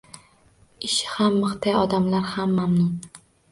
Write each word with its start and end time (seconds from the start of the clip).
Ishi 0.87 1.05
ham 1.13 1.35
mixday, 1.43 1.75
odamlar 1.83 2.25
ham 2.33 2.51
mamnun. 2.63 2.93